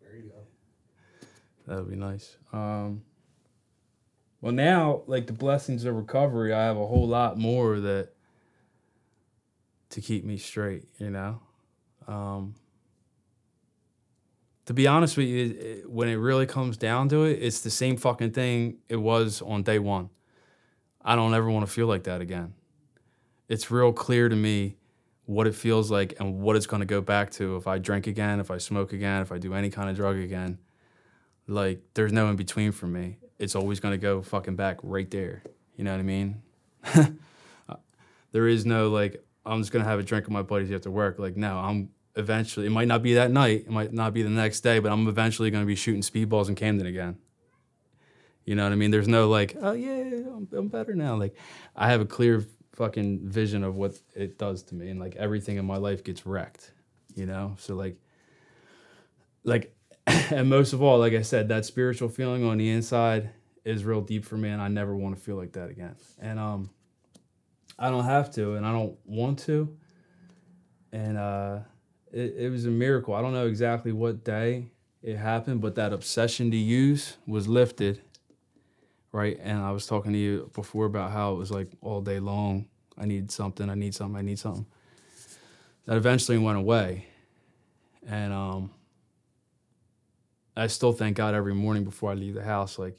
[0.02, 0.36] There you go.
[1.68, 2.36] That would be nice.
[2.52, 3.04] Um,
[4.42, 8.10] well, now, like the blessings of recovery, I have a whole lot more that
[9.92, 11.42] to keep me straight, you know?
[12.08, 12.56] Um,
[14.70, 17.98] to be honest with you, when it really comes down to it, it's the same
[17.98, 20.12] fucking thing it was on day one.
[21.04, 22.54] I don't ever want to feel like that again.
[23.48, 24.76] It's real clear to me
[25.26, 28.06] what it feels like and what it's going to go back to if I drink
[28.06, 30.60] again, if I smoke again, if I do any kind of drug again.
[31.48, 33.18] Like, there's no in between for me.
[33.40, 35.42] It's always going to go fucking back right there.
[35.78, 36.44] You know what I mean?
[38.34, 40.92] there is no, like, I'm just going to have a drink with my buddies after
[40.92, 41.18] work.
[41.18, 44.30] Like, no, I'm eventually, it might not be that night, it might not be the
[44.30, 47.18] next day, but I'm eventually going to be shooting speedballs in Camden again.
[48.46, 48.92] You know what I mean?
[48.92, 51.16] There's no like, oh yeah, I'm, I'm better now.
[51.16, 51.36] Like,
[51.76, 55.58] I have a clear fucking vision of what it does to me, and like everything
[55.58, 56.72] in my life gets wrecked.
[57.16, 57.98] You know, so like,
[59.44, 59.76] like,
[60.08, 63.30] and most of all, like I said, that spiritual feeling on the inside
[63.66, 65.96] is real deep for me, and I never want to feel like that again.
[66.20, 66.70] And um,
[67.78, 69.78] I don't have to, and I don't want to.
[70.92, 71.60] And uh,
[72.12, 73.14] it, it was a miracle.
[73.14, 78.02] I don't know exactly what day it happened, but that obsession to use was lifted,
[79.12, 79.38] right?
[79.42, 82.68] And I was talking to you before about how it was like all day long.
[82.98, 83.70] I need something.
[83.70, 84.18] I need something.
[84.18, 84.66] I need something.
[85.86, 87.08] That eventually went away,
[88.08, 88.72] and um,
[90.56, 92.78] I still thank God every morning before I leave the house.
[92.78, 92.98] Like,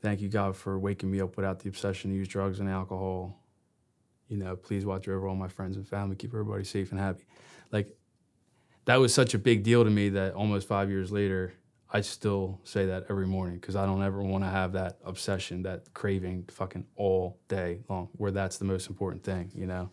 [0.00, 3.38] thank you God for waking me up without the obsession to use drugs and alcohol.
[4.28, 7.24] You know, please watch over all my friends and family, keep everybody safe and happy.
[7.72, 7.96] Like,
[8.84, 11.54] that was such a big deal to me that almost five years later,
[11.94, 15.62] I still say that every morning because I don't ever want to have that obsession,
[15.64, 19.90] that craving fucking all day long, where that's the most important thing, you know?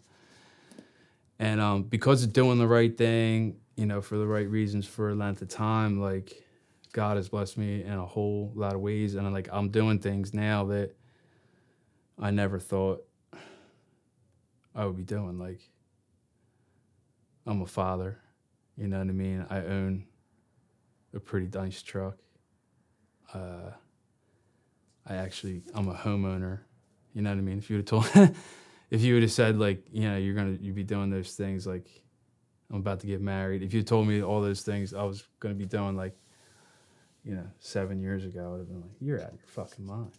[1.39, 5.09] And um, because of doing the right thing, you know, for the right reasons for
[5.09, 6.43] a length of time, like
[6.91, 9.15] God has blessed me in a whole lot of ways.
[9.15, 10.95] And I'm like I'm doing things now that
[12.17, 13.05] I never thought
[14.75, 15.37] I would be doing.
[15.37, 15.61] Like
[17.49, 18.19] I'm a father,
[18.77, 19.43] you know what I mean?
[19.49, 20.05] I own
[21.15, 22.15] a pretty nice truck.
[23.33, 23.71] Uh,
[25.07, 26.59] I actually, I'm a homeowner.
[27.15, 27.57] You know what I mean?
[27.57, 28.35] If you would have told,
[28.91, 31.65] if you would have said like, you know, you're gonna, you'd be doing those things
[31.65, 31.87] like,
[32.71, 33.63] I'm about to get married.
[33.63, 36.15] If you told me all those things I was gonna be doing like,
[37.23, 39.87] you know, seven years ago, I would have been like, you're out of your fucking
[39.87, 40.11] mind.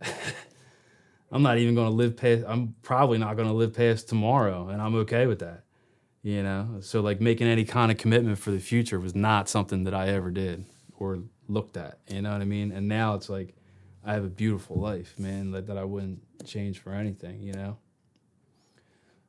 [1.32, 2.44] I'm not even gonna live past.
[2.46, 5.64] I'm probably not gonna live past tomorrow, and I'm okay with that
[6.22, 6.78] you know?
[6.80, 10.08] So like making any kind of commitment for the future was not something that i
[10.08, 10.64] ever did
[10.98, 12.72] or looked at you know what i mean?
[12.72, 13.54] And now it's like
[14.04, 17.76] i have a beautiful life man that, that i wouldn't change for anything you know?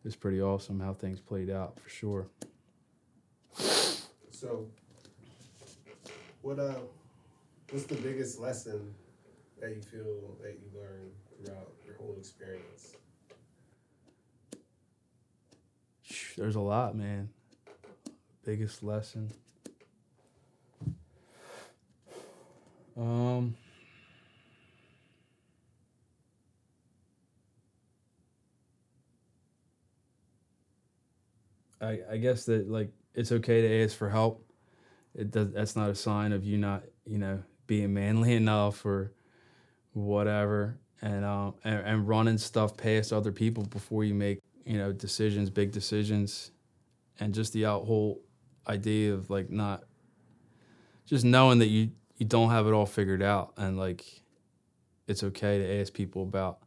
[0.06, 2.27] It's pretty awesome how things played out for sure.
[4.32, 4.67] So,
[6.41, 6.75] what uh,
[7.71, 8.93] what's the biggest lesson
[9.62, 11.12] that you feel that you learned
[11.45, 12.95] throughout your whole experience?
[16.36, 17.30] There's a lot man
[18.46, 19.32] biggest lesson
[22.98, 23.56] um
[31.82, 34.46] I, I guess that like it's okay to ask for help.
[35.15, 39.13] It does that's not a sign of you not, you know, being manly enough or
[39.93, 40.80] whatever.
[41.02, 45.49] And um and, and running stuff past other people before you make, you know, decisions,
[45.49, 46.52] big decisions.
[47.19, 48.21] And just the out whole
[48.67, 49.84] idea of like not
[51.06, 54.06] just knowing that you you don't have it all figured out and like
[55.08, 56.60] it's okay to ask people about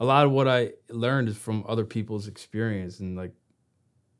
[0.00, 3.32] a lot of what I learned is from other people's experience and like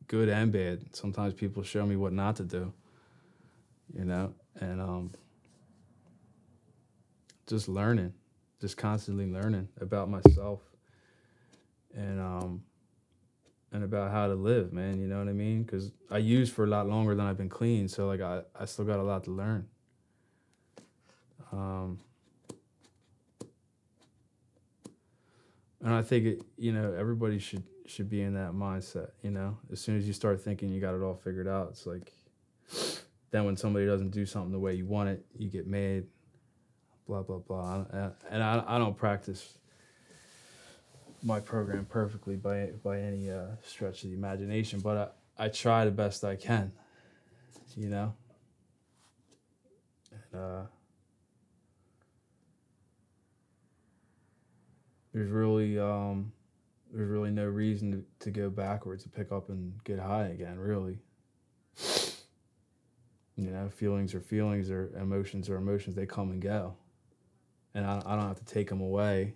[0.06, 0.94] good and bad.
[0.94, 2.72] Sometimes people show me what not to do,
[3.92, 5.10] you know, and um,
[7.48, 8.12] just learning,
[8.60, 10.60] just constantly learning about myself
[11.94, 12.62] and um,
[13.72, 15.00] and about how to live, man.
[15.00, 15.62] You know what I mean?
[15.62, 18.66] Because I used for a lot longer than I've been clean, so like I, I
[18.66, 19.66] still got a lot to learn.
[21.50, 21.98] Um,
[25.80, 29.10] and I think it, you know, everybody should should be in that mindset.
[29.22, 31.86] You know, as soon as you start thinking you got it all figured out, it's
[31.86, 32.12] like
[33.30, 36.04] then when somebody doesn't do something the way you want it, you get mad.
[37.06, 37.84] Blah blah blah.
[38.30, 39.58] And I, I don't practice
[41.22, 45.84] my program perfectly by by any uh, stretch of the imagination, but I, I try
[45.84, 46.72] the best I can.
[47.76, 48.14] You know.
[50.10, 50.62] And, uh,
[55.12, 56.32] there's really um,
[56.92, 60.58] there's really no reason to, to go backwards to pick up and get high again
[60.58, 60.98] really
[63.36, 66.74] you know feelings are feelings or emotions are emotions they come and go
[67.74, 69.34] and I, I don't have to take them away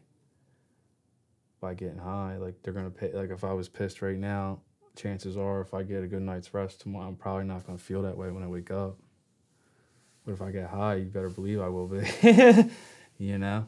[1.60, 4.58] by getting high like they're gonna pay like if i was pissed right now
[4.94, 8.02] chances are if i get a good night's rest tomorrow i'm probably not gonna feel
[8.02, 8.96] that way when i wake up.
[10.24, 12.04] But if i get high you better believe i will be
[13.18, 13.66] you know?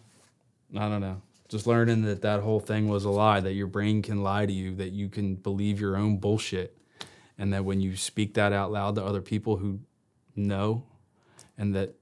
[0.76, 1.22] I don't know.
[1.48, 4.52] Just learning that that whole thing was a lie that your brain can lie to
[4.52, 6.76] you that you can believe your own bullshit
[7.38, 9.80] and that when you speak that out loud to other people who
[10.36, 10.84] know
[11.56, 11.94] and that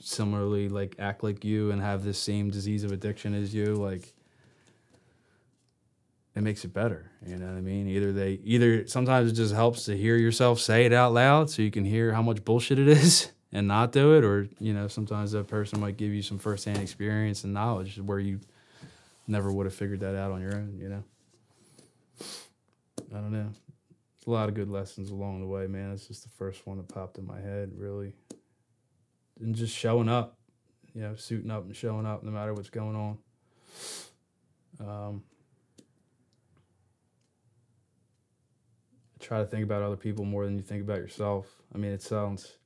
[0.00, 4.12] similarly like act like you and have this same disease of addiction as you like
[6.36, 9.54] it makes it better you know what i mean either they either sometimes it just
[9.54, 12.78] helps to hear yourself say it out loud so you can hear how much bullshit
[12.78, 16.22] it is and not do it, or you know, sometimes that person might give you
[16.22, 18.40] some firsthand experience and knowledge where you
[19.26, 20.78] never would have figured that out on your own.
[20.78, 21.04] You know,
[23.14, 23.50] I don't know.
[24.26, 25.92] a lot of good lessons along the way, man.
[25.92, 28.12] It's just the first one that popped in my head, really,
[29.40, 30.36] and just showing up,
[30.94, 33.18] you know, suiting up and showing up no matter what's going on.
[34.78, 35.22] Um,
[39.26, 41.46] try to think about other people more than you think about yourself.
[41.74, 42.58] I mean, it sounds,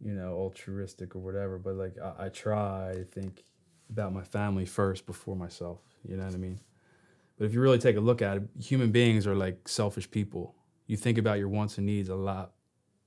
[0.00, 3.44] you know, altruistic or whatever, but like I, I try to think
[3.88, 5.78] about my family first before myself.
[6.04, 6.58] You know what I mean?
[7.38, 10.54] But if you really take a look at it, human beings are like selfish people.
[10.88, 12.50] You think about your wants and needs a lot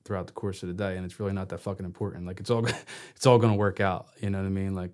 [0.06, 2.26] throughout the course of the day, and it's really not that fucking important.
[2.26, 2.66] Like it's all,
[3.16, 4.08] it's all gonna work out.
[4.22, 4.74] You know what I mean?
[4.74, 4.92] Like,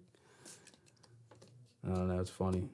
[1.86, 2.20] I don't know.
[2.20, 2.70] It's funny.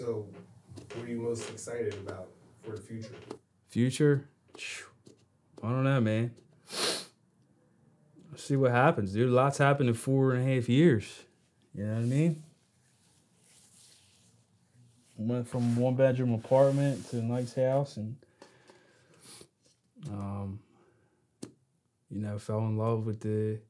[0.00, 0.26] So,
[0.94, 2.28] what are you most excited about
[2.62, 3.12] for the future?
[3.68, 4.26] Future,
[5.62, 6.34] I don't know, man.
[8.30, 9.28] Let's see what happens, dude.
[9.28, 11.04] Lots happened in four and a half years.
[11.74, 12.42] You know what I mean?
[15.18, 18.16] Went from one bedroom apartment to a nice house and
[20.10, 20.60] um
[22.10, 23.60] you know, fell in love with the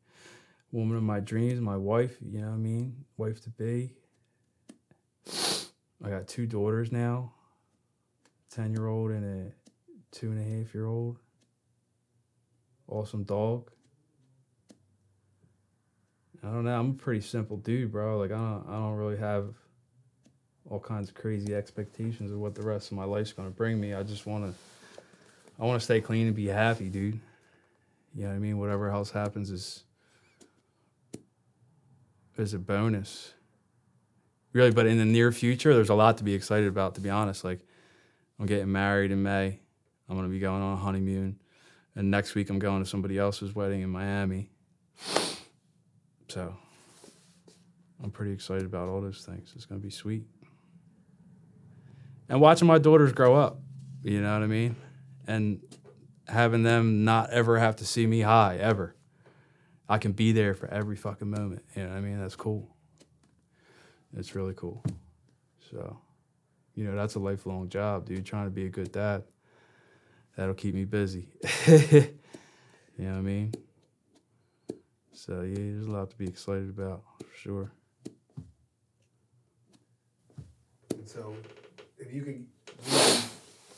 [0.70, 3.04] woman of my dreams, my wife, you know what I mean?
[3.16, 3.94] Wife to be.
[6.04, 7.32] I got two daughters now,
[8.50, 9.52] ten year old and a
[10.10, 11.18] two and a half year old.
[12.88, 13.70] Awesome dog.
[16.42, 16.78] I don't know.
[16.78, 18.18] I'm a pretty simple dude, bro.
[18.18, 19.54] Like I don't I don't really have
[20.68, 23.92] all kinds of crazy expectations of what the rest of my life's gonna bring me.
[23.92, 24.54] I just wanna
[25.58, 27.20] I wanna stay clean and be happy, dude.
[28.14, 28.58] You know what I mean?
[28.58, 29.84] Whatever else happens is
[32.38, 33.34] is a bonus.
[34.52, 37.10] Really, but in the near future, there's a lot to be excited about, to be
[37.10, 37.44] honest.
[37.44, 37.60] Like
[38.38, 39.60] I'm getting married in May.
[40.08, 41.38] I'm gonna be going on a honeymoon.
[41.94, 44.50] And next week I'm going to somebody else's wedding in Miami.
[46.28, 46.56] So
[48.02, 49.52] I'm pretty excited about all those things.
[49.54, 50.24] It's gonna be sweet.
[52.28, 53.60] And watching my daughters grow up,
[54.02, 54.76] you know what I mean?
[55.26, 55.60] And
[56.28, 58.94] having them not ever have to see me high ever.
[59.88, 61.64] I can be there for every fucking moment.
[61.74, 62.20] You know what I mean?
[62.20, 62.68] That's cool.
[64.16, 64.82] It's really cool.
[65.70, 65.98] So,
[66.74, 68.26] you know, that's a lifelong job, dude.
[68.26, 69.22] Trying to be a good dad.
[70.36, 71.28] That'll keep me busy.
[71.68, 72.08] you
[72.98, 73.54] know what I mean?
[75.12, 77.72] So yeah, there's a lot to be excited about for sure.
[80.94, 81.34] And so,
[81.98, 82.46] if you could
[82.90, 83.30] give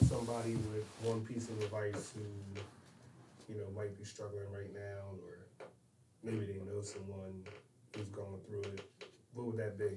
[0.09, 5.67] somebody with one piece of advice who, you know, might be struggling right now, or
[6.23, 7.43] maybe they know someone
[7.95, 8.81] who's going through it,
[9.35, 9.97] what would that be?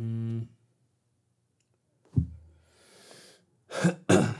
[0.00, 0.46] Mm.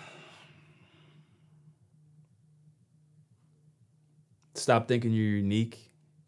[4.55, 5.79] Stop thinking you're unique.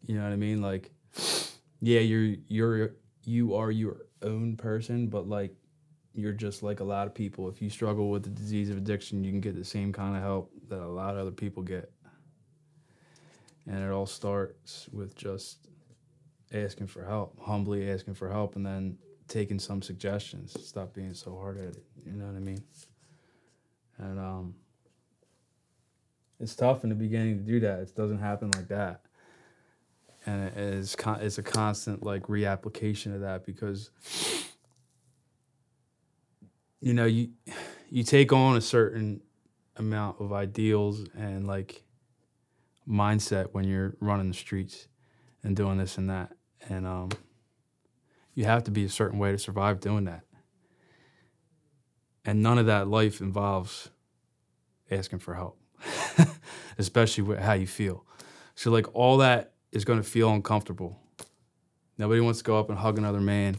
[0.05, 0.61] You know what I mean?
[0.61, 0.91] Like,
[1.81, 5.55] yeah, you're you're you are your own person, but like
[6.13, 7.49] you're just like a lot of people.
[7.49, 10.21] If you struggle with the disease of addiction, you can get the same kind of
[10.21, 11.91] help that a lot of other people get.
[13.67, 15.67] And it all starts with just
[16.53, 18.97] asking for help, humbly asking for help, and then
[19.27, 20.55] taking some suggestions.
[20.65, 21.83] Stop being so hard at it.
[22.05, 22.63] You know what I mean?
[23.97, 24.55] And um,
[26.39, 27.79] it's tough in the beginning to do that.
[27.79, 29.01] It doesn't happen like that,
[30.25, 33.89] and it is con- it's a constant like reapplication of that because
[36.81, 37.29] you know you
[37.89, 39.21] you take on a certain
[39.77, 41.83] amount of ideals and like
[42.87, 44.87] mindset when you're running the streets
[45.43, 46.31] and doing this and that
[46.69, 47.09] and um
[48.35, 50.21] you have to be a certain way to survive doing that.
[52.25, 53.89] And none of that life involves
[54.91, 55.57] asking for help,
[56.77, 58.05] especially with how you feel.
[58.55, 60.99] So, like, all that is going to feel uncomfortable.
[61.97, 63.57] Nobody wants to go up and hug another man.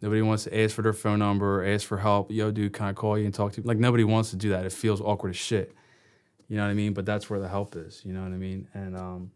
[0.00, 2.30] Nobody wants to ask for their phone number or ask for help.
[2.30, 3.66] Yo, dude, can I call you and talk to you?
[3.66, 4.64] Like, nobody wants to do that.
[4.64, 5.74] It feels awkward as shit.
[6.48, 6.94] You know what I mean?
[6.94, 8.02] But that's where the help is.
[8.04, 8.68] You know what I mean?
[8.72, 9.32] And um,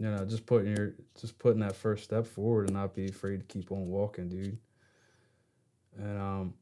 [0.00, 3.40] you know, just putting your just putting that first step forward and not be afraid
[3.40, 4.58] to keep on walking, dude.
[5.98, 6.54] And um,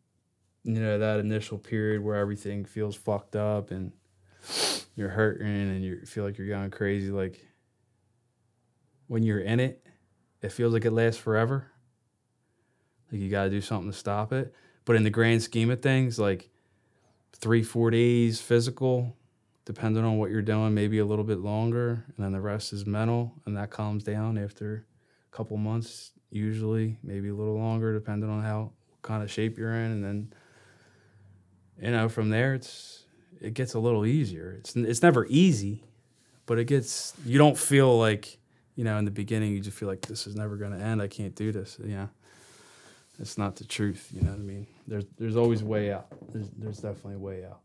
[0.65, 3.93] you know, that initial period where everything feels fucked up and
[4.97, 7.47] you're hurting and you feel like you're going crazy, like
[9.07, 9.87] when you're in it,
[10.43, 11.71] it feels like it lasts forever.
[13.13, 14.53] Like you gotta do something to stop it.
[14.85, 16.51] But in the grand scheme of things, like
[17.33, 19.17] three, four days physical,
[19.69, 22.87] depending on what you're doing, maybe a little bit longer, and then the rest is
[22.87, 24.87] mental, and that calms down after
[25.31, 29.75] a couple months, usually, maybe a little longer, depending on how kind of shape you're
[29.75, 30.33] in, and then
[31.83, 33.05] you know from there it's
[33.43, 34.57] it gets a little easier.
[34.59, 35.85] It's it's never easy,
[36.47, 38.39] but it gets you don't feel like
[38.75, 41.03] you know in the beginning you just feel like this is never going to end.
[41.03, 41.77] I can't do this.
[41.85, 42.07] Yeah,
[43.19, 44.09] it's not the truth.
[44.15, 44.67] You know what I mean?
[44.87, 46.07] There's there's always a way out.
[46.33, 47.61] There's there's definitely a way out,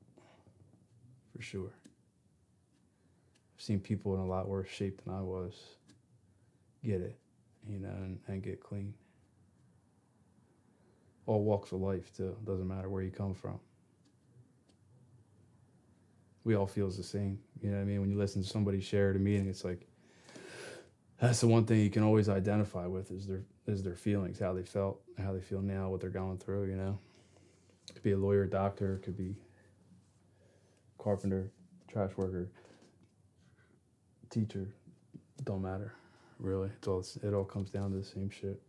[1.33, 1.71] for sure
[3.63, 5.55] seen people in a lot worse shape than I was
[6.83, 7.17] get it,
[7.69, 8.93] you know, and, and get clean.
[11.25, 12.35] all walks of life too.
[12.45, 13.59] Doesn't matter where you come from.
[16.43, 17.39] We all feels the same.
[17.61, 18.01] You know what I mean?
[18.01, 19.87] When you listen to somebody share at a meeting, it's like
[21.19, 24.53] that's the one thing you can always identify with is their is their feelings, how
[24.53, 26.65] they felt, how they feel now, what they're going through.
[26.65, 26.99] You know,
[27.93, 29.37] could be a lawyer, doctor, could be
[30.97, 31.51] carpenter,
[31.87, 32.49] trash worker,
[34.33, 34.67] teacher.
[35.43, 35.93] Don't matter,
[36.39, 36.69] really.
[36.77, 38.61] It's all it all comes down to the same shit.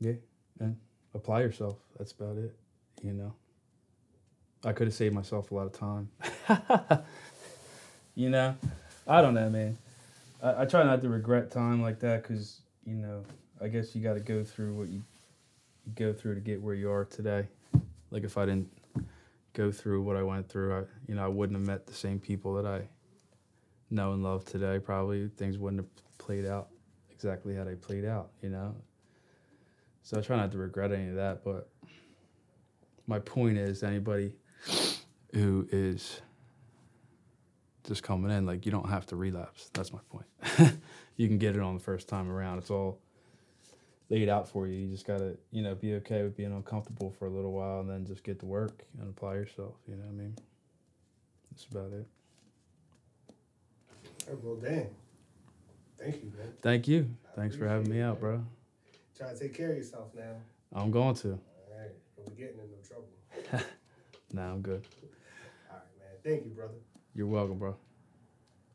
[0.00, 0.12] Yeah,
[0.60, 0.76] and
[1.14, 1.76] apply yourself.
[1.98, 2.54] That's about it.
[3.02, 3.34] You know.
[4.64, 6.10] I could have saved myself a lot of time.
[8.14, 8.54] you know,
[9.06, 9.78] I don't know, man.
[10.42, 13.24] I, I try not to regret time like that because you know,
[13.60, 15.02] I guess you got to go through what you,
[15.86, 17.46] you go through to get where you are today.
[18.10, 18.70] Like if I didn't
[19.52, 22.18] go through what I went through, I you know I wouldn't have met the same
[22.18, 22.88] people that I
[23.90, 24.78] know and love today.
[24.78, 26.68] Probably things wouldn't have played out
[27.10, 28.30] exactly how they played out.
[28.42, 28.74] You know.
[30.02, 31.68] So I try not to regret any of that, but
[33.06, 34.32] my point is anybody
[35.34, 36.20] who is
[37.84, 39.70] just coming in, like you don't have to relapse.
[39.72, 40.26] That's my point.
[41.16, 42.58] you can get it on the first time around.
[42.58, 43.00] It's all
[44.10, 44.74] laid out for you.
[44.74, 47.88] You just gotta, you know, be okay with being uncomfortable for a little while and
[47.88, 49.76] then just get to work and apply yourself.
[49.86, 50.36] You know what I mean?
[51.50, 52.06] That's about it.
[54.30, 54.88] Oh, well, dang.
[55.98, 56.52] Thank you, man.
[56.60, 57.08] Thank you.
[57.36, 58.44] Thanks for having me it, out, bro.
[59.16, 60.34] Try to take care of yourself now.
[60.72, 61.32] I'm going to.
[61.32, 61.38] All
[61.78, 61.90] right.
[62.16, 63.66] We're getting in no trouble.
[64.32, 64.86] Nah, I'm good.
[65.68, 66.08] All right, man.
[66.22, 66.74] Thank you, brother.
[67.16, 67.74] You're welcome, bro.